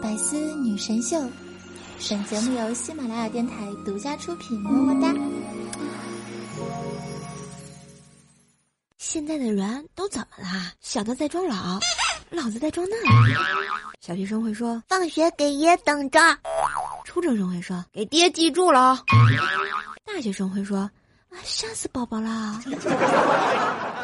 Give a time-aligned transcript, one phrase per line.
[0.00, 1.18] 百思女神秀，
[2.08, 5.12] 本节目由喜马拉雅电台独家出品，么么哒。
[8.98, 10.72] 现在的人都怎么啦？
[10.80, 11.80] 小的在装老，
[12.30, 12.96] 老子在装嫩。
[14.00, 16.20] 小学生会说：“放学给爷等着。”
[17.04, 19.02] 初中生会说：“给爹记住了。”
[20.06, 20.88] 大学生会说
[21.30, 22.60] ：“啊，吓死宝宝了。”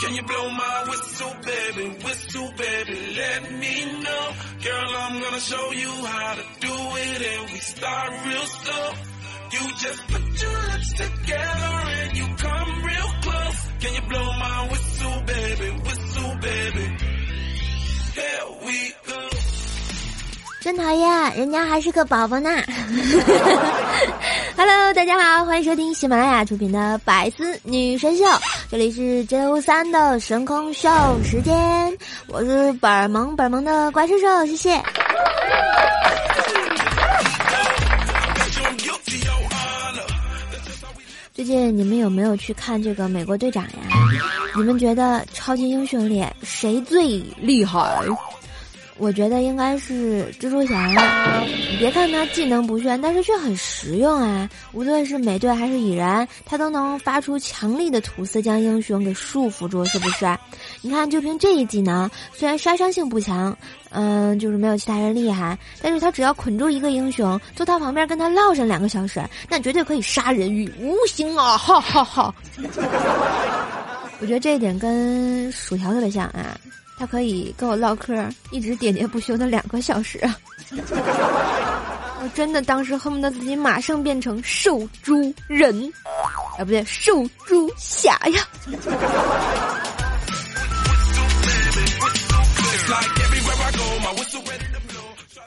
[0.00, 1.88] Can you blow my whistle, baby?
[2.02, 4.24] Whistle, baby, let me know.
[4.64, 8.94] Girl, I'm gonna show you how to do it, and we start real slow.
[9.52, 13.60] You just put your lips together and you come real close.
[13.80, 15.68] Can you blow my whistle, baby?
[15.84, 16.86] Whistle, baby.
[18.14, 19.20] Here we go.
[20.62, 22.50] 真讨厌，人家还是个宝宝呢。
[24.56, 28.24] Hello，大家好，欢迎收听喜马拉雅出品的《百思女神秀》，
[28.70, 30.88] 这里是周三的神空秀
[31.24, 34.80] 时间，我是本萌本萌的怪兽兽，谢谢。
[41.34, 43.72] 最近你们有没有去看这个美国队长呀？
[44.54, 48.00] 你们觉得超级英雄里谁最厉害？
[49.00, 50.86] 我觉得应该是蜘蛛侠。
[51.70, 54.48] 你别看他技能不炫，但是却很实用啊！
[54.72, 60.26] 无论是美队还是蚁人，他都能发出强力的吐丝，将英雄给束缚住，是不是？
[60.82, 63.56] 你看，就凭这一技能，虽然杀伤性不强，
[63.88, 71.56] 嗯、就是没有其他人厉害，但是他只要捆住一个英雄，坐他旁边跟他唠上两个小时，那绝对可以杀人于无形啊！
[71.56, 72.34] 哈哈哈！
[74.20, 76.54] 我觉得这一点跟薯条特别像啊。
[77.00, 80.20] 他可以跟我唠嗑，一直喋喋不休的两个小时。
[82.22, 85.90] 我真的当时恨不得自己马上变成瘦猪人，
[86.58, 88.46] 啊不对，瘦猪侠呀！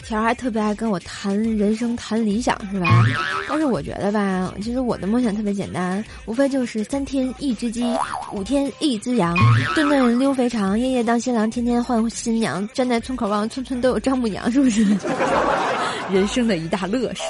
[0.04, 3.04] 条还特别爱跟我谈人生、谈理想，是吧？
[3.50, 7.86] 但是我觉得吧，其实我的梦想特别简单，无非就是三天一只鸡，
[8.32, 9.36] 五天一只羊，
[9.76, 14.86] 顿顿溜肥肠，夜夜当新郎，天天换新娘，站在村口望，村村都有丈母娘，是不是？
[16.12, 17.24] 人生的一大乐事。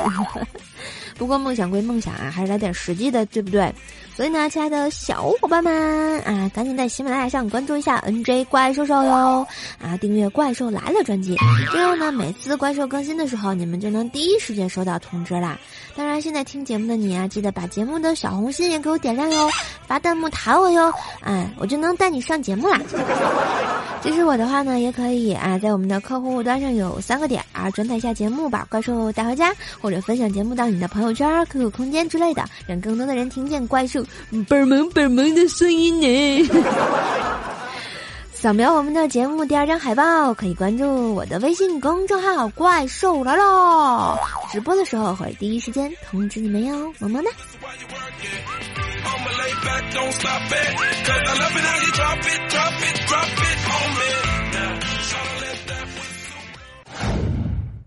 [1.16, 3.72] 不过梦想归梦想啊，还是来点实际的，对不对？
[4.16, 9.46] 所以呢，亲爱的小伙伴们啊，赶紧在喜马拉雅上关注一下 NJ 怪兽兽哟！
[9.82, 11.36] 啊，订阅《怪兽来了》专辑，
[11.72, 15.58] 这样呢，每次怪兽更新的时候，你们就能第一时间收到通知啦。
[15.96, 19.50] 当然，现在听节目的你啊，记得把节目的小红心也给我点亮哟，
[19.88, 22.80] 发弹幕弹我哟，哎，我就能带你上节目啦。
[24.04, 34.04] 支持我的话呢，也可以啊，在我们的客户端上有三个点啊，转载一下节目，把怪兽带回家，或者分享节目到你的朋友圈、QQ 空间之类的，让更多的人听见怪兽
[34.50, 36.50] 本萌本萌的声音呢。
[38.34, 44.20] 扫描我们的节目第二张海报，可以关注我的微信公众号“怪兽来了”，
[44.52, 47.30] 直播的时候会第一时间通知你们哟，么么哒。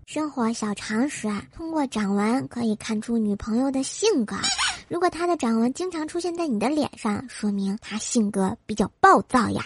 [0.05, 4.35] 生活小常识啊，通过掌纹可以看出女朋友的性格。
[4.87, 9.63] 如果她的掌纹经常出现在你的脸上，说明她性格比较暴躁呀。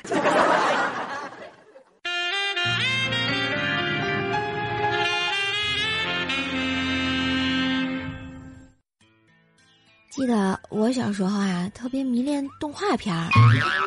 [10.11, 13.29] 记得我小时候啊，特别迷恋动画片儿。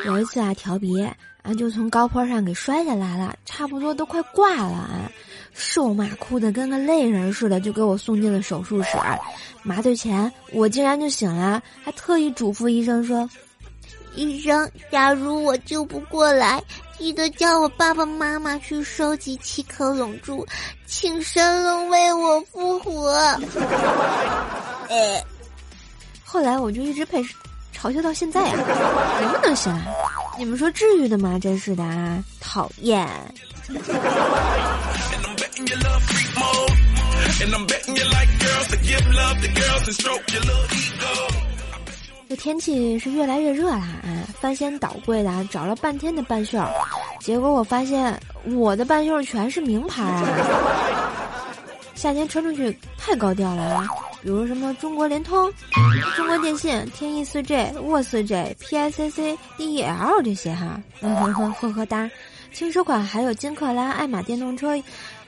[0.07, 1.07] 有一次啊，调皮
[1.43, 5.11] 啊，就从高坡上给摔下来了，差不多都快挂了啊。
[5.53, 8.97] 瘦马哭的跟个泪人似的，就给我送进了手术室。
[9.62, 13.29] 麻醉前，我竟然就醒了，还特意嘱咐医生说
[14.17, 16.62] 医生，假如我救不过来，
[16.99, 20.47] 记得叫我爸爸妈妈去收集七颗龙珠，
[20.87, 23.12] 请神龙为我复活。
[24.89, 25.25] 呃，
[26.34, 27.25] 后来我就一直被
[27.73, 28.56] 嘲笑到现在呀，
[29.20, 29.87] 能不能行啊？
[30.37, 31.38] 你们说至于的吗？
[31.41, 33.09] 真是的啊，讨厌。
[42.29, 46.61] 这天气是越来越热了啊，翻箱倒柜的找了半天的半袖，
[47.20, 50.26] 结果我发现我的半袖全是名牌啊。
[51.94, 53.88] 夏天穿出去太高调了啊。
[54.25, 55.53] 比如什么中国联通、
[56.17, 62.11] 中国电信、天翼四 G、沃四 G、PICC、DEL 这些哈，嗯呵呵呵呵哒。
[62.50, 64.75] 轻奢款还有金克拉、爱玛电动车、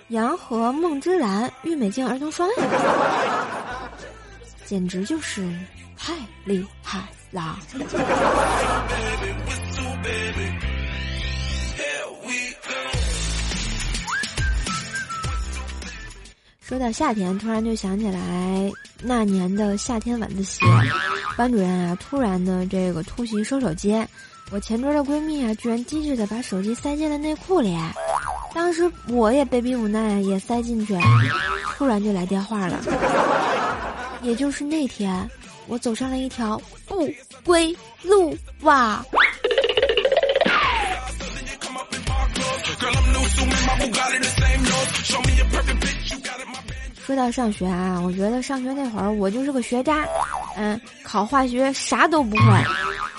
[0.08, 2.64] 洋河、梦之蓝、郁美净儿童霜呀。
[4.64, 5.46] 简直就是
[5.94, 6.14] 太
[6.44, 7.00] 厉害
[7.32, 7.58] 啦！
[16.66, 18.68] 说到夏天，突然就想起来
[19.00, 20.58] 那年的夏天晚自习，
[21.36, 24.04] 班主任啊突然的这个突袭收手机，
[24.50, 27.78] 我前桌的闺蜜啊居然机智的把手机塞进了内裤里，
[28.52, 30.98] 当时我也被逼无奈也塞进去，
[31.76, 32.80] 突然就来电话了，
[34.22, 35.30] 也就是那天，
[35.68, 37.08] 我走上了一条不
[37.44, 37.72] 归
[38.02, 39.00] 路哇。
[47.04, 50.04] 说到上学啊，我觉得上学那会儿我就是个学渣，
[50.56, 52.42] 嗯，考化学啥都不会。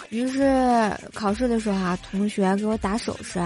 [0.09, 3.41] 于是考试的时候啊，同学给我打手势，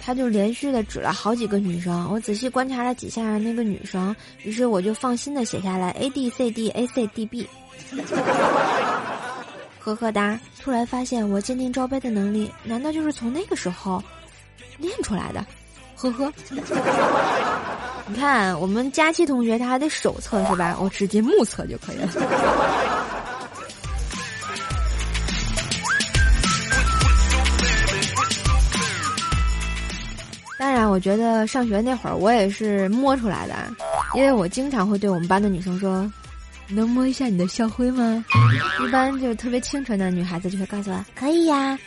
[0.00, 2.08] 他就连续的指了好几个女生。
[2.10, 7.46] 我仔细观察了几下那个女生，于是我就放心的写下来 A D C D A C D B。
[9.78, 14.02] 呵呵哒，突然发现我鉴定罩杯的能力，难道就是从那个时候
[14.78, 15.44] 练出来的？
[15.96, 16.32] 呵呵。
[18.10, 20.76] 你看，我们佳期同学他还得手测是吧？
[20.80, 22.08] 我直接目测就可以了。
[30.58, 33.54] 当然，我觉得上学那会儿我也是摸出来的，
[34.14, 36.10] 因为我经常会对我们班的女生说
[36.66, 38.24] ：“能摸一下你的校徽吗？”
[38.84, 41.78] 一般就是特别清纯的女孩子就会告诉我：“可以呀。”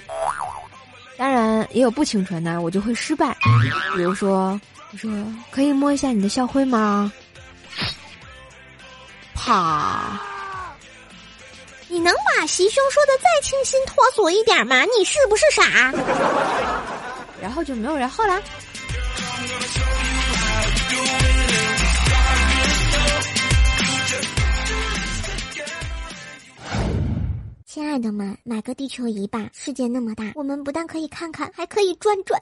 [1.19, 3.35] 当然，也有不清纯的，我就会失败，
[3.97, 4.57] 比如说。
[4.93, 5.11] 我说
[5.49, 7.11] ：“可以摸一下你的校徽吗？”
[9.33, 10.21] 啪！
[11.87, 14.83] 你能把习兄说的再清新脱俗一点吗？
[14.83, 15.91] 你是不是傻？
[17.41, 18.39] 然后就没有然后了。
[27.65, 29.49] 亲爱的们，买个地球仪吧！
[29.51, 32.39] 世界那么大，我们不但可以看看，还可以转转。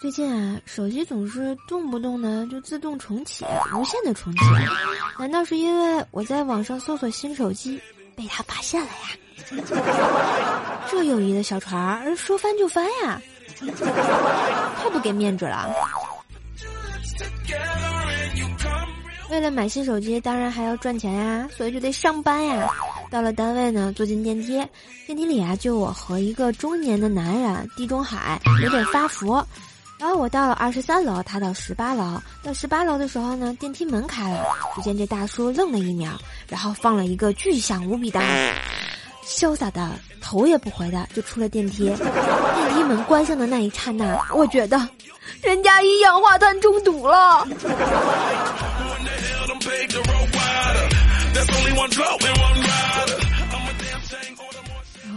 [0.00, 4.38] 最近啊，手机总是动不动呢就自动重启，无限的重启。
[5.18, 7.80] 难道是因为我在网上搜索新手机
[8.14, 8.94] 被他发现了呀？
[10.88, 13.20] 这友谊的小船儿说翻就翻呀，
[14.80, 15.68] 太不给面子了。
[19.30, 22.68] 为了买新手机，当然还要赚钱呀，所以就得上班呀。
[23.10, 24.64] 到了单位呢，坐进电梯，
[25.06, 29.42] 电梯里啊就我和一个中年的男人，地中海，有点发福。
[29.98, 32.22] 然后我到了二十三楼，他到十八楼。
[32.42, 34.44] 到十八楼的时候呢，电梯门开了，
[34.76, 36.12] 只见这大叔愣了一秒，
[36.48, 38.20] 然后放了一个巨响无比的，
[39.26, 39.90] 潇洒的
[40.20, 41.84] 头也不回的就出了电梯。
[41.86, 44.88] 电梯门关上的那一刹那，我觉得，
[45.42, 47.44] 人家一氧化碳中毒了。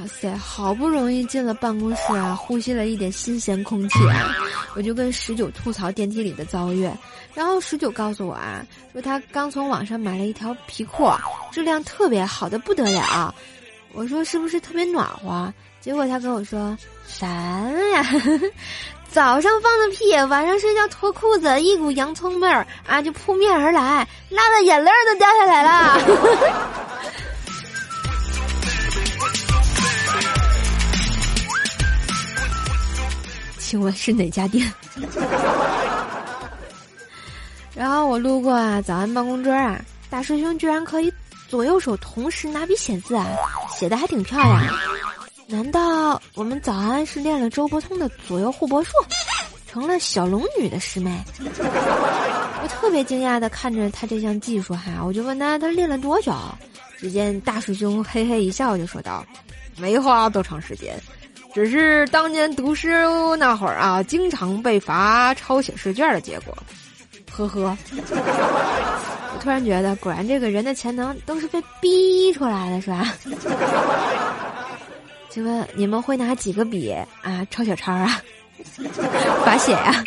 [0.02, 4.36] 哇塞，好不容易进了办公室啊，呼吸了一点新鲜空气啊。
[4.76, 6.90] 我就跟十九吐槽电梯里的遭遇，
[7.34, 11.10] 然后十九告诉我啊，说他刚从网上买了一条皮裤，
[11.52, 13.34] 质量特别好的不得了。
[13.94, 15.54] 我说是不是特别暖和？
[15.82, 18.06] 结果他跟我说啥呀？
[19.12, 26.02] 早上放的屁，晚上睡觉脱裤子，一股洋葱味儿啊就扑面而来，辣的眼泪都掉下来了。
[33.72, 34.70] 请问是哪家店？
[37.74, 41.10] 然后我路过啊，早安办公桌啊，大师兄居然可以
[41.48, 43.26] 左右手同时拿笔写字啊，
[43.80, 44.62] 写的还挺漂亮。
[45.48, 48.92] 难道我们早安是练了周伯通的左右互搏术，
[49.72, 51.10] 成了小龙女的师妹？
[51.40, 56.34] 我特别惊讶的看着他这项技术哈，我就问他他练了多久？
[56.98, 59.26] 只见大师兄嘿嘿一笑就说道
[59.80, 61.02] ：“没花多长时间。”
[61.54, 62.88] 只是当年读书
[63.36, 66.56] 那会儿啊，经常被罚抄写试卷的结果，
[67.32, 67.78] 呵呵。
[69.34, 73.14] 我突然觉得，果然这个人的潜能都是被逼出来的，是吧？
[75.30, 78.22] 请问你们会拿几个笔啊抄小抄啊？
[79.46, 80.04] 罚写呀？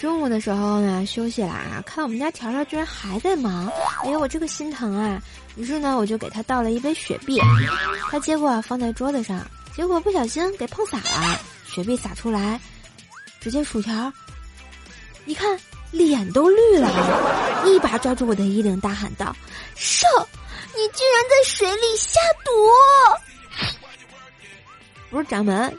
[0.00, 3.70] 中午的时候呢，休息啦，看我们家条条居然还在忙，
[4.02, 5.20] 哎呦，我这个心疼啊！
[5.56, 7.38] 于是呢，我就给他倒了一杯雪碧，
[8.10, 12.58] 他接过放在桌子上，结果不小心给碰洒了，雪碧洒出来，
[13.40, 14.10] 只见薯条，
[15.26, 19.36] 一看脸都绿了，一把抓住我的衣领，大喊道
[19.76, 20.08] ：“少，
[20.74, 22.50] 你居然在水里下毒！”
[25.10, 25.78] 不是掌门，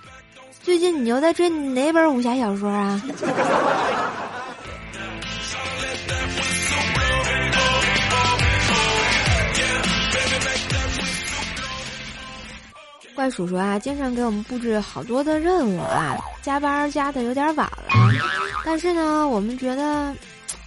[0.72, 3.02] 最近你又在追哪本武侠小说啊？
[13.14, 17.94] 怪叔叔啊，经常给我们布置好多的任务啊，加班加的有点晚了。
[18.64, 20.16] 但是呢，我们觉得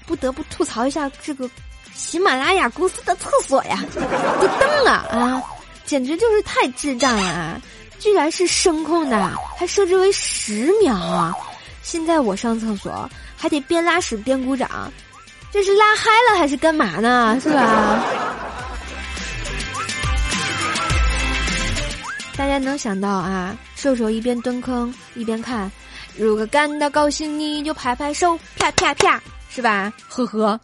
[0.07, 1.49] 不得不吐槽一下这个
[1.95, 5.43] 喜马拉雅公司的厕所呀，这灯啊啊，
[5.87, 7.59] 简直就是太智障了啊！
[7.99, 11.35] 居然是声控的，还设置为十秒啊！
[11.83, 14.93] 现在我上厕所还得边拉屎边鼓掌，
[15.51, 17.39] 这是拉嗨了还是干嘛呢？
[17.43, 18.05] 是吧？
[22.37, 25.71] 大家能想到啊，瘦瘦一边蹲坑一边看，
[26.17, 29.93] 如果感到高兴你就拍拍手，啪啪啪，是吧？
[30.09, 30.59] 呵呵。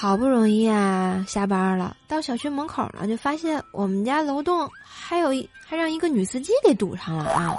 [0.00, 7.54] 好不容易啊，下班了，到小区门口了，就发现我们家楼栋还有一还让一个女司机给堵上了啊！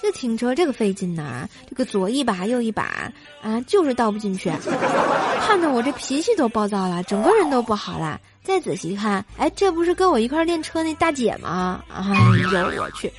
[0.00, 4.52] 这停车这个费劲呐，这个左一把右一把啊，就是倒不进去，
[5.42, 8.20] 看得我这脾气都暴躁了，整个人都不好了。
[8.44, 11.82] 再仔细看，哎，这不是跟我一块练车那大姐吗？
[11.92, 12.04] 哎
[12.40, 13.12] 呦我去，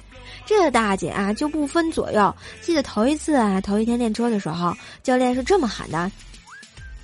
[0.46, 2.34] 这大姐啊就不分左右。
[2.62, 4.74] 记得头一次啊，头一天练车的时候，
[5.04, 6.10] 教练是这么喊的：“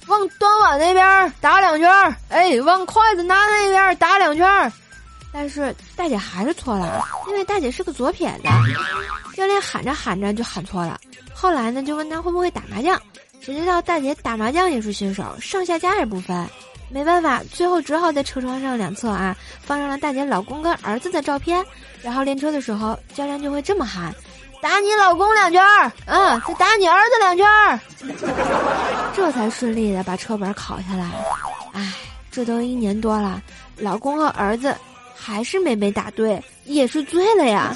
[0.08, 4.72] 往端碗那边打两圈儿，哎，往筷子拿那边打两圈儿。”
[5.34, 8.44] 但是大姐还是错了，因为大姐是个左撇子。
[9.36, 11.00] 教练喊着喊着就喊错了。
[11.34, 13.00] 后来呢，就问他会不会打麻将，
[13.40, 16.48] 谁知道大姐打麻将也是新手，上下家也不分。
[16.90, 21.64] 没办法，最后只好在车窗上两侧啊放上了大姐老公跟儿子的照片。
[22.02, 24.16] 然后练车的时候，教练就会这么喊
[24.62, 27.80] ：“打你老公两圈儿，嗯，再打你儿子两圈儿。”
[29.16, 31.06] 这才顺利的把车本考下来。
[31.74, 31.94] 唉，
[32.32, 33.42] 这都一年多了，
[33.78, 34.76] 老公和儿子
[35.16, 37.74] 还是没被打对，也是醉了呀。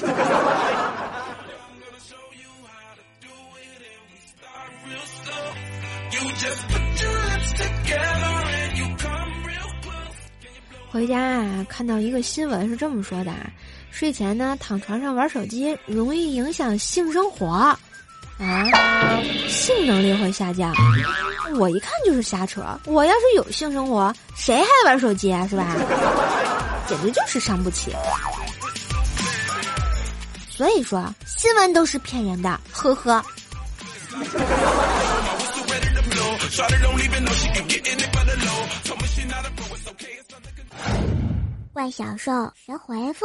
[10.90, 13.32] 回家啊，看到一个新闻是这么说的：
[13.92, 17.78] 睡前呢躺床上玩手机容易影响性生活，啊，
[19.46, 20.74] 性能力会下降。
[21.56, 22.64] 我一看就是瞎扯。
[22.86, 25.46] 我要是有性生活，谁还玩手机啊？
[25.46, 25.76] 是吧？
[26.88, 27.94] 简直就是伤不起。
[30.50, 33.24] 所以说新闻都是骗人的，呵呵。
[41.72, 43.24] 怪小兽神回复。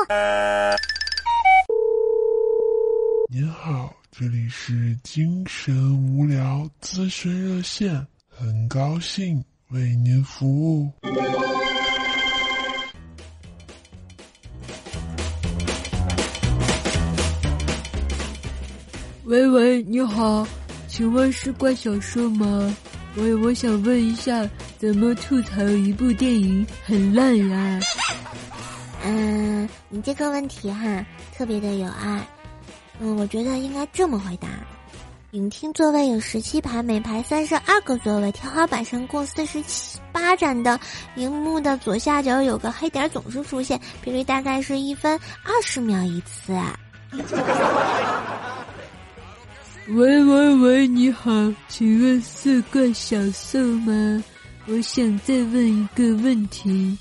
[3.30, 5.76] 您好，这里是精神
[6.08, 10.90] 无聊咨询热线，很高兴为您服务。
[19.26, 20.48] 喂喂，你好，
[20.88, 22.74] 请问是怪小兽吗？
[23.18, 27.80] 喂，我想问一下，怎么吐槽一部电影很烂呀？
[29.10, 32.28] 嗯，你这个问题哈，特别的有爱。
[33.00, 34.50] 嗯，我觉得应该这么回答：
[35.32, 40.78] 影厅座位有十七排，每排三十二个座位，天花板上共四十七八盏的
[41.16, 46.54] 荧幕的左下角有个黑点，总是出现，频率大概是一分二十秒一次。
[49.88, 51.32] 喂喂喂，你好，
[51.70, 54.22] 请问是怪小兽吗？
[54.66, 56.98] 我想再问一个问题，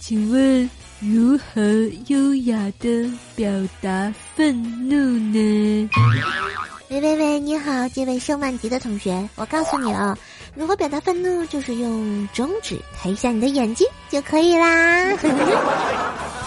[0.00, 0.68] 请问。
[1.12, 1.60] 如何
[2.06, 3.46] 优雅的表
[3.82, 4.96] 达愤怒
[5.34, 5.90] 呢？
[6.88, 10.16] 喂喂喂，你好，这位盛万吉的同学，我告诉你哦，
[10.54, 15.14] 如何表达愤怒，就是用中指抬一下你的眼睛就可以啦。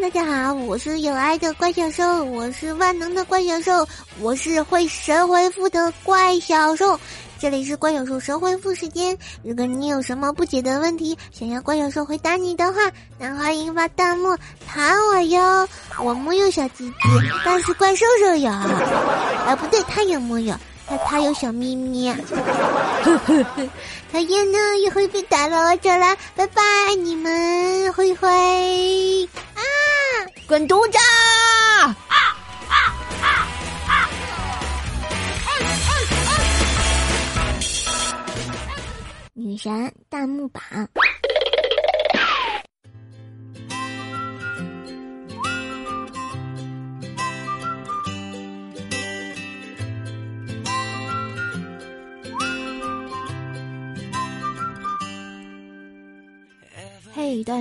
[0.00, 3.86] 大家好，我是有爱的怪小兽，我是万能的怪小兽，
[4.18, 6.98] 我是会神回复的怪小兽。
[7.38, 12.80] 这里是怪小兽神回复时间，如果你有什么不解的问题，想要怪小兽回答你的话，
[13.18, 14.34] 那欢迎发弹幕
[14.66, 15.68] 弹我哟。
[16.02, 16.94] 我木有小鸡鸡，
[17.44, 18.50] 但是怪兽兽有。
[18.50, 20.56] 啊，不对，他有木有？
[20.86, 22.10] 他他有小咪咪。
[24.12, 26.62] 讨厌呢，一会被打了我走了，拜拜，
[26.98, 28.28] 你们灰灰
[29.54, 29.62] 啊，
[30.50, 30.98] 滚犊子！
[39.34, 40.60] 女神弹幕榜。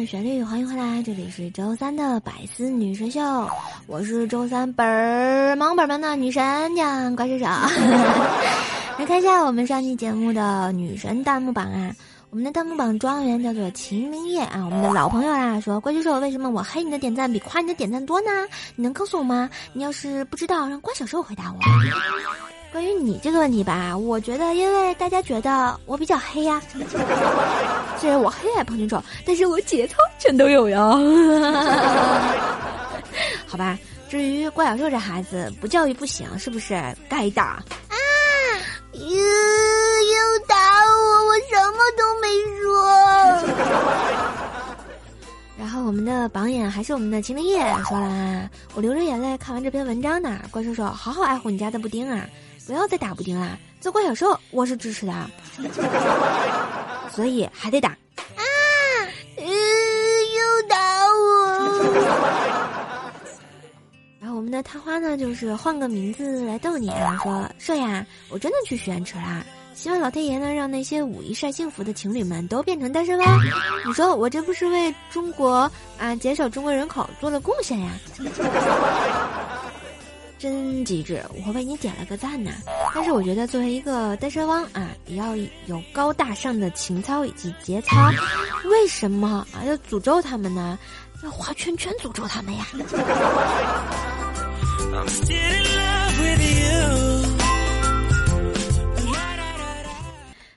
[0.06, 3.22] 旋律，欢迎回来，这里是周三的百思女神秀，
[3.86, 7.46] 我是周三本儿忙本儿的女神酱怪兽手。
[8.98, 11.92] 来看一下我们上期节目的女神弹幕榜啊，
[12.30, 18.30] 我们的弹幕榜庄园叫做秦明夜啊，我们的老朋友啦，说怪兽手为什么我黑你的点赞比夸你的点赞多呢？
[18.76, 19.50] 你能告诉我吗？
[19.74, 21.60] 你要是不知道，让怪小兽回答我。
[22.72, 26.62] 关于你这个问题吧，我觉得因为大家觉得我比较黑呀，
[28.00, 30.92] 虽然我黑矮胖俊丑，但是我节操全都有哟。
[33.48, 36.80] 好吧，至于怪小兽这孩子，不教育不行，是不是？
[37.10, 37.64] 该打啊！
[38.94, 42.28] 又又打我，我什么都没
[42.62, 42.64] 说。
[45.58, 50.40] 然后我们的榜眼还是我们的秦明叶说啦，我流着眼泪看完这篇文章呢。
[50.52, 52.26] 怪兽兽，好好爱护你家的布丁啊！
[52.70, 53.58] 不要再打布丁啦！
[53.82, 55.12] 做怪小兽，我是支持的，
[57.12, 57.90] 所以还得打。
[57.90, 57.98] 啊！
[59.40, 61.58] 又打我！
[64.20, 69.44] 然后我们的探花呢，就是换个名字来逗你啊，说社呀，我真的去许愿池啦！
[69.74, 73.40] 希望老天爷呢，让那些五一晒幸福的情侣们都变成单身汪。
[73.84, 77.90] 你说我这不是为中国啊减少中国人口做了贡献呀？
[80.40, 82.52] 真机智，我为你点了个赞呢。
[82.96, 88.10] 但是我觉得作为一个单身汪啊，也要有高大上的情操以及节操。
[88.72, 90.80] 为什么啊要诅咒他们呢？
[91.22, 92.66] 要画圈圈诅咒他们呀！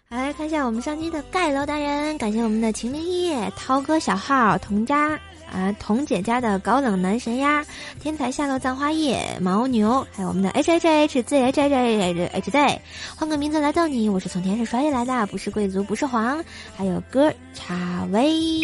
[0.09, 5.19] 来看一下我们上期的盖楼达人，感谢我们的秦林叶、涛哥小号、童家。
[5.53, 7.63] 啊，童姐家的高冷男神呀，
[8.01, 12.81] 天才下落葬花叶，牦牛，还有我们的 H H H Z H H H Z，
[13.15, 16.43] 换个名字来逗你，我是从天上摔下来的，不是贵族，不是皇，
[16.75, 18.61] 还有哥查威，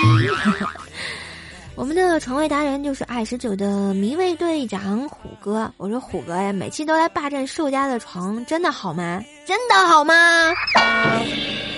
[1.77, 9.23] 我们的床位达人就是爱十九的迷位队长虎哥，我说虎哥呀，每期都来霸占寿家的床，真的好吗？
[9.47, 10.15] 真的好吗？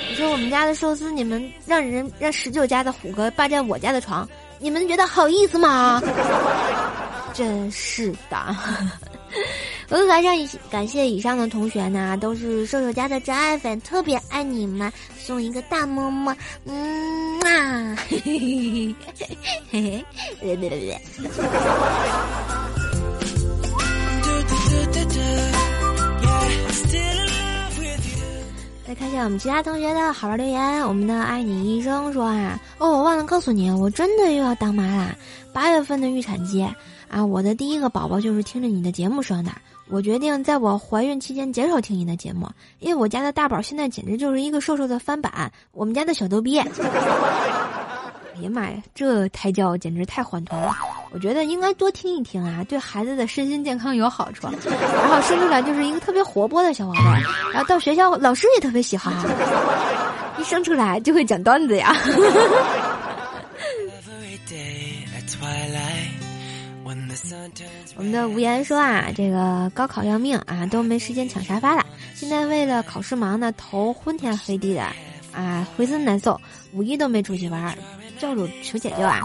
[0.09, 4.29] 你说我们家的寿司，你们让人让十九家的虎哥霸占我家的床。
[4.61, 6.03] 你们觉得好意思吗？
[7.33, 8.57] 真是的！
[9.89, 10.33] 我感上
[10.71, 18.87] 感谢以上的同学呢，都是瘦瘦家的真爱粉，特别爱你们，送一个大么么，嗯啊，嘿嘿嘿
[19.71, 20.05] 嘿
[20.43, 20.57] 嘿，
[28.91, 35.15] 再看一下我们其他同学的好玩留言，我们的爱你医生说啊，哦，我忘了告诉你，我真的又要当妈啦，
[35.53, 36.69] 八月份的预产期
[37.09, 39.53] 啊，我的第一个宝宝就是听着你的节目生的，
[39.91, 42.51] 我决定在我怀孕期间减少听你的节目，
[42.81, 46.59] 因为我家的大宝现在简直就是一个瘦瘦的翻版，我们家的小逗逼。
[46.59, 46.67] 哎
[48.41, 50.75] 呀妈呀，这胎教简直太欢脱了！
[51.13, 54.49] 我觉得应该多听一听啊，对孩子的身心健康有好处。
[54.67, 57.01] 然后生出来就是一个特别活泼的小宝贝，
[57.53, 59.13] 然后到学校老师也特别喜欢，
[60.39, 61.95] 一生出来就会讲段子呀。
[67.97, 71.85] 我们的无言说啊，这个高考要命啊，都没时间抢沙发了。
[72.15, 74.83] 现在为了考试忙呢，头昏天黑地的
[75.33, 76.41] 啊，浑身难受，
[76.73, 77.77] 五一都没出去玩。
[78.19, 79.21] 教主求解救啊！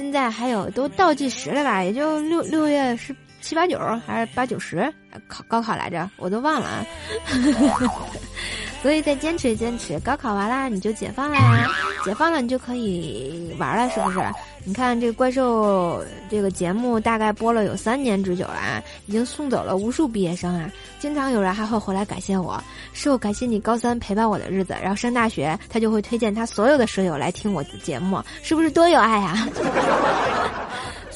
[0.00, 1.84] 现在还有都倒计时了吧？
[1.84, 4.90] 也就六六月十七八九还是八九十
[5.28, 6.86] 考高考来着，我都忘了啊。
[8.82, 11.68] 所以再坚持坚持，高考完啦你就解放了呀！
[12.04, 14.18] 解放了你就可以玩了，是不是？
[14.64, 20.70] 你看这个怪兽这个节目大概播了有三年之久了啊，已经送走了无数毕业生啊！
[20.98, 22.62] 经常有人还会回来感谢我，
[22.92, 29.46] 是我感谢你高三陪伴我的日子，然后上大学他就会推荐他所有的舍友来听我的节目，是不是多有爱啊？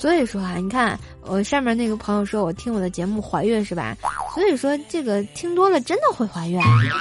[0.04, 3.96] 所以说啊，你看我上面那个朋友说我听我的节目怀孕是吧？
[4.34, 6.60] 所以说这个听多了真的会怀孕，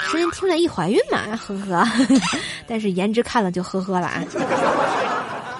[0.10, 1.86] 时间听了一怀孕嘛，呵呵。
[2.66, 4.24] 但是颜值看了就呵呵了啊。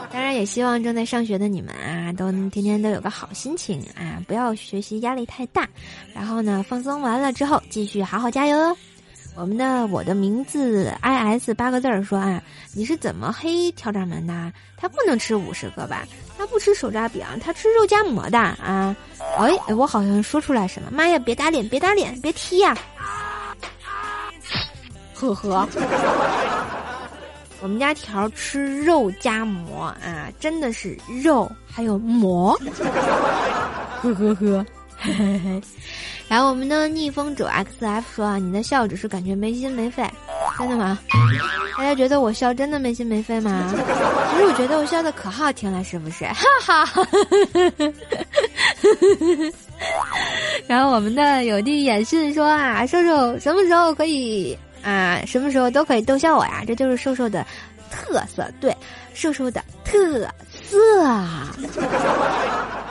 [0.10, 5.67] 当然也希望正在上学的你们啊，都天天都有个好心情啊，不要学习压力太大。
[6.13, 8.77] 然后呢，放松完了之后继续好好加油哦。
[9.35, 12.41] 我们的我的名字 i s 八个字儿说啊，
[12.73, 14.53] 你是怎么黑挑掌门的？
[14.77, 16.05] 他不能吃五十个吧？
[16.37, 18.95] 他不吃手抓饼，他吃肉夹馍的啊！
[19.37, 20.89] 哎，我好像说出来什么？
[20.91, 21.17] 妈呀！
[21.17, 22.77] 别打脸，别打脸，别踢呀！
[25.15, 25.67] 呵呵，
[27.61, 32.59] 我们家条吃肉夹馍啊，真的是肉还有馍，
[34.01, 34.65] 呵呵呵，
[34.97, 35.61] 嘿嘿嘿
[36.33, 36.39] 嘿嘿嘿。
[36.39, 40.03] 然后我们的逆风者 X F 说啊，你的笑只是感觉没心没肺，
[40.57, 40.97] 真的吗？
[41.77, 43.71] 大家觉得我笑真的没心没肺吗？
[44.31, 46.25] 其实我觉得我笑的可好听了，是不是？
[46.25, 47.07] 哈哈。
[50.65, 55.21] 然后我们的有弟演讯说啊，瘦瘦什么时候可以啊？
[55.27, 56.63] 什么时候都可以逗笑我呀？
[56.65, 57.45] 这就是瘦瘦的
[57.91, 58.75] 特色，对，
[59.13, 60.27] 瘦瘦的特
[60.63, 61.47] 色啊。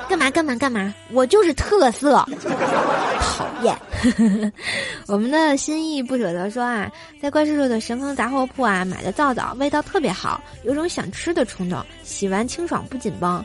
[0.08, 0.92] 干嘛干嘛干嘛？
[1.10, 2.24] 我就是特色，
[3.20, 3.74] 讨厌。
[5.08, 13.42] 我们的心意不舍得说啊，在怪叔叔的神坑杂货铺啊买的皂皂，味道特别好，有种想吃的冲动，洗完清爽不紧绷，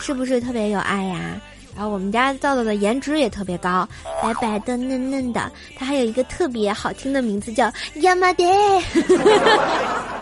[0.00, 1.40] 是不是特别有爱呀？
[1.76, 3.88] 然后我们家皂皂的颜值也特别高，
[4.22, 8.44] 白白的嫩嫩的，它还有一个特别好听的名字叫亚麻得。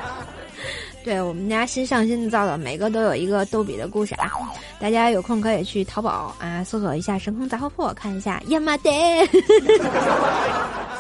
[1.05, 4.31] 对我们家新上新的皂皂，每个都有一个逗比的故事啊！
[4.79, 8.91] 大家有空可以去淘宝啊，搜索一下“神坑杂货铺”，看一下亚麻得。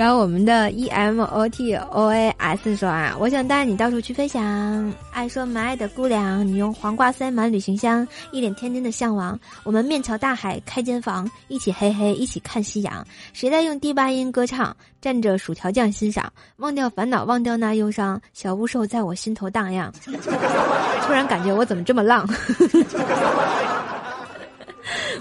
[0.00, 4.90] 然后我们的 E M O T O A S 说啊，我想带你到处去飞翔。
[5.12, 9.38] 爱说没爱的姑娘，你用黄瓜塞满旅行箱，一脸天真的向往。
[9.62, 13.06] 我们面朝大海开间房，一起嘿嘿，一起看夕阳。
[13.34, 14.74] 谁在用低八音歌唱？
[15.02, 18.18] 蘸着薯条酱欣赏，忘掉烦恼，忘掉那忧伤。
[18.32, 19.92] 小巫兽在我心头荡漾。
[21.04, 22.26] 突然感觉我怎么这么浪？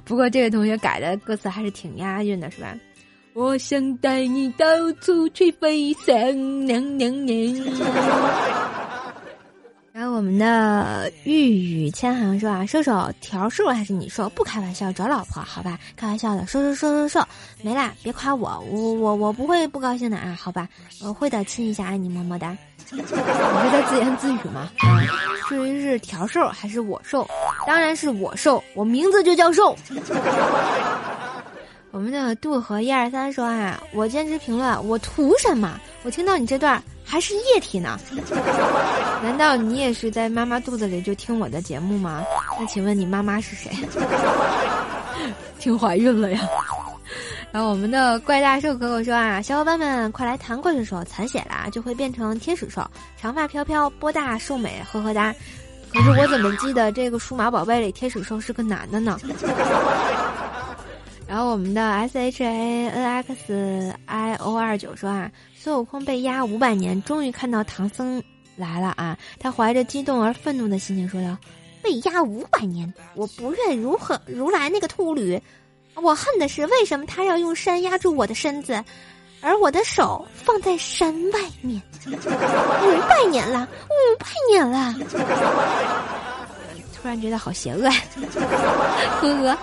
[0.06, 2.74] 不过这位同学改的歌词还是挺押韵的，是吧？
[3.39, 4.65] 我想带你到
[4.99, 7.56] 处去飞翔，娘娘娘。
[9.93, 14.28] 然后我们的玉宇千行说啊，瘦瘦条瘦还是你瘦？
[14.32, 15.80] 不开玩笑，找老婆好吧？
[15.95, 17.25] 开玩笑的，瘦瘦瘦瘦瘦，
[17.62, 20.67] 没啦，别夸我，我我我不会不高兴的啊，好吧？
[21.02, 22.58] 我会的，亲一下，爱你么么哒。
[22.91, 23.15] 你是
[23.71, 24.69] 在自言自语吗？
[25.47, 27.25] 至于是条瘦还是我瘦，
[27.65, 29.73] 当然是我瘦，我名字就叫瘦。
[31.91, 35.80] 我们的渡河一二三说啊，我坚持评论，我图什么？
[36.04, 37.99] 我听到你这段还是液体呢？
[39.23, 42.23] 难道你也是在妈妈肚子里就听我的节目吗？
[42.60, 43.71] 那请问你妈妈是谁？
[45.60, 46.41] 听怀孕了呀？
[47.52, 52.88] 然后我们的怪大兽哥哥说啊，小伙伴们快来谈怪兽兽，残血了就会变成天使兽，
[53.19, 55.34] 长发飘飘，波大瘦美，呵呵哒。
[55.91, 59.19] 可是我怎么记得这个数码宝贝里天使兽是个男的呢？
[61.30, 68.20] 然后我们的 S H A N X I O 二九说啊，孙悟空被压五百年，终于看到唐僧
[68.56, 69.15] 来了啊！
[69.39, 71.38] 他怀着激动而愤怒的心情说道
[71.84, 75.39] ：“被压五百年，我不愿如何如来那个秃驴，
[75.94, 78.84] 我恨的是为什么他要用山压住我的身子，
[79.39, 81.80] 而我的手放在山外面？
[82.08, 82.12] 五
[83.08, 84.96] 百年了，五百年了。”
[87.00, 87.88] 突然觉得好邪恶，
[89.22, 89.58] 呵呵。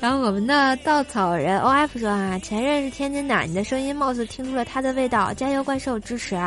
[0.00, 6.38] 然后我们的稻草人 O F 说啊，前任是天津的，你的声音貌似听出了他的味道，加油怪兽支持，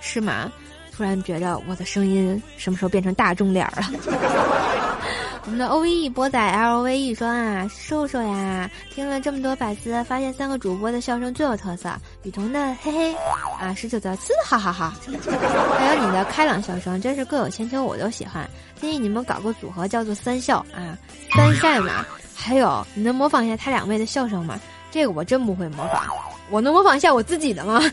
[0.00, 0.52] 是吗？
[0.96, 3.90] 突然觉得我的声音什么时候变成大众脸了？
[5.46, 11.90] 我们的 O V E 波仔 L O V E 说啊，瘦瘦呀，听了这么多百思，发现三个主播的笑声最有特色。
[12.22, 13.14] 雨桐的嘿嘿，
[13.60, 14.94] 啊十九的呲哈哈哈，
[15.78, 18.48] 还有你的开朗笑声，真是各有千秋，我都喜欢。
[18.80, 20.96] 建议你们搞个组合，叫做三笑啊，
[21.34, 22.06] 三晒嘛。
[22.34, 24.58] 还有，你能模仿一下他两位的笑声吗？
[24.90, 26.04] 这个我真不会模仿，
[26.50, 27.82] 我能模仿一下我自己的吗？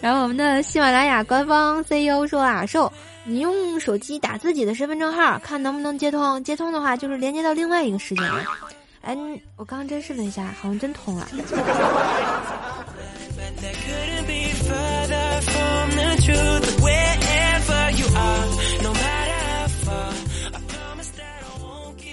[0.00, 2.90] 然后我们的喜马拉雅官方 CEO 说啊，瘦，
[3.24, 6.42] 你用手机打自己的身份证号，看能不能接通。
[6.42, 8.42] 接通的话，就是连接到另外一个世界了。
[9.02, 9.16] 哎，
[9.56, 11.28] 我刚刚真试了一下，好像真通了。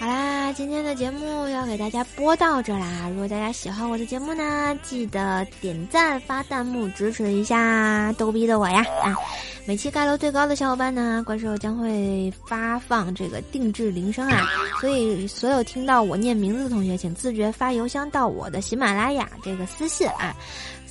[0.08, 3.10] 好啦，今天的节目要给大家播到这啦！
[3.10, 8.86] 如果大家喜欢我的节目呢，记得点赞、发弹幕支持一下逗逼的我呀！
[9.04, 9.14] 啊，
[9.66, 14.48] 每期盖楼最高的小伙伴呢，怪兽将会发放这个定制铃声啊！
[14.80, 20.34] 所以所有听到我念名字的同学，请自觉发邮箱到我的喜马拉雅这个私信啊。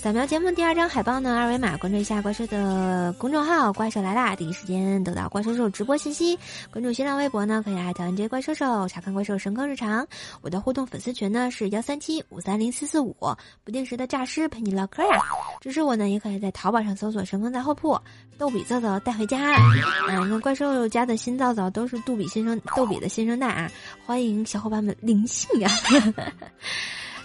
[0.06, 6.38] 扫描节目第二张海报呢，二维码关注一下怪兽的公众号“怪兽来啦”，第一时间得到怪兽兽直播信息。
[6.70, 10.06] 关注新浪微博呢，可以艾特 NJ 怪兽兽查看怪兽神坑日常。
[10.42, 13.16] 我的互动粉丝群呢是幺三七五三零四四五，
[13.64, 15.20] 不定时的诈尸陪你唠嗑呀。
[15.60, 18.00] 支持我呢，也可以在淘宝上搜索“神坑杂货铺”，
[18.38, 19.54] 逗比皂皂带回家。
[19.54, 19.58] 啊，
[20.06, 23.68] 那怪兽家的新皂皂都是杜比新生，逗比的新生代啊，
[24.06, 25.68] 欢迎小伙伴们灵性呀。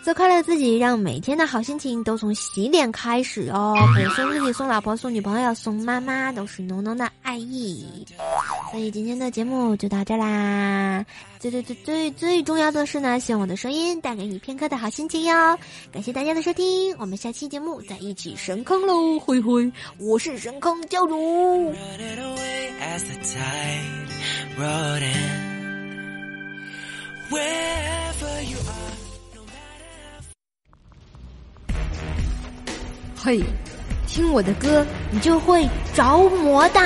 [0.03, 3.75] 做快乐自己，让每天的好心情都从洗脸开始哦！
[3.95, 7.85] 给送自己、送老婆、送女朋友、送妈妈，都是浓浓的爱意。
[8.71, 11.05] 所以今天的节目就到这啦！
[11.39, 15.57] 最最最最最重要的是呢，希望我的声音带给你片刻的好心情哟！
[15.91, 19.19] 感谢大家的收听，我们下期节目再一起神坑喽！
[19.19, 21.71] 灰灰，我是神坑教主。
[33.23, 33.39] 嘿，
[34.07, 36.79] 听我的歌，你就会着魔的，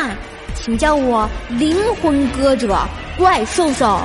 [0.53, 2.77] 请叫我灵魂歌者
[3.17, 3.97] 怪兽兽。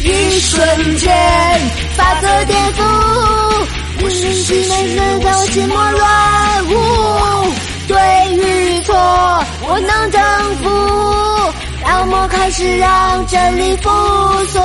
[0.00, 1.10] 一瞬间，
[1.96, 3.03] 法则颠覆。
[4.04, 6.72] 不是心内是头心魔乱舞，
[7.88, 7.96] 对
[8.34, 8.94] 与错
[9.62, 10.20] 我能征
[10.62, 10.68] 服。
[11.80, 13.88] 让魔开始让真理复
[14.52, 14.60] 苏。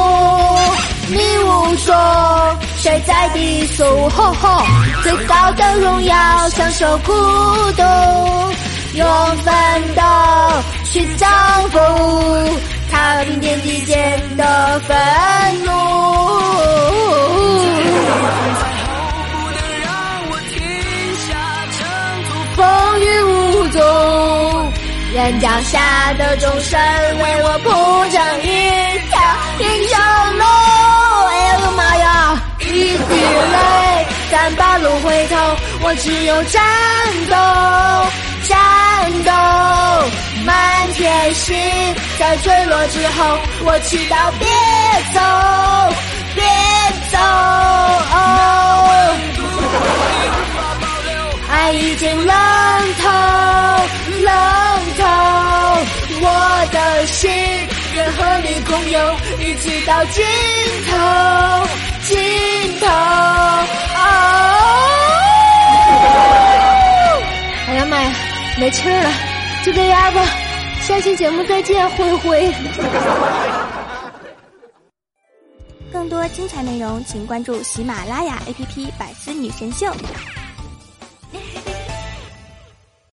[1.07, 1.95] 你无说，
[2.79, 4.09] 谁在低诉？
[4.09, 4.61] 吼吼，
[5.03, 7.13] 最高的荣耀享受孤
[7.77, 7.81] 独，
[8.95, 10.03] 用奋斗
[10.83, 11.29] 去征
[11.71, 11.79] 服，
[12.91, 14.97] 踏平天地间的愤
[15.63, 16.48] 怒。
[23.71, 24.71] 踪，
[25.13, 26.79] 愿脚下的众生
[27.19, 27.69] 为我铺
[28.09, 28.47] 成一
[29.09, 29.19] 条
[29.59, 29.97] 英雄
[30.37, 30.43] 路。
[31.29, 32.05] 哎呦妈呀！
[32.59, 33.57] 一滴泪，
[34.29, 35.35] 三把路回头，
[35.81, 36.61] 我只有战
[37.29, 37.35] 斗，
[38.47, 38.53] 战
[39.25, 39.31] 斗。
[40.45, 41.55] 满天星
[42.17, 44.47] 在坠落之后，我祈祷别
[45.13, 45.19] 走，
[46.35, 46.43] 别
[47.11, 47.17] 走。
[51.59, 52.35] 爱已经冷
[52.99, 53.09] 透，
[54.23, 54.33] 冷
[54.97, 55.03] 透，
[56.21, 57.29] 我的心
[57.93, 60.23] 愿和你共有，一起到尽
[60.89, 60.95] 头，
[62.07, 62.17] 尽
[62.79, 62.87] 头。
[67.67, 68.09] 哎呀妈呀，
[68.57, 69.11] 没气儿了，
[69.65, 70.25] 就这样吧，
[70.79, 72.53] 下期节目再见，灰灰。
[75.91, 79.87] 更多精彩内容，请关注喜马拉雅 APP《百思女神秀》。